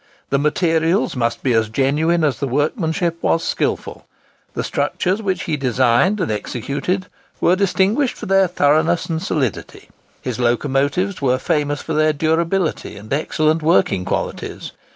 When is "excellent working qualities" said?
13.13-14.71